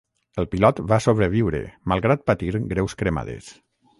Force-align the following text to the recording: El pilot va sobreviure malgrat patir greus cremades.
El 0.43 0.47
pilot 0.53 0.79
va 0.91 0.97
sobreviure 1.05 1.59
malgrat 1.93 2.25
patir 2.31 2.51
greus 2.75 2.99
cremades. 3.03 3.53